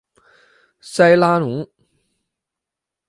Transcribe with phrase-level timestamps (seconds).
[0.81, 1.69] 塞拉农。